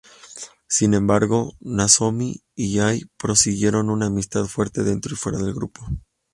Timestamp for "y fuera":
5.13-5.37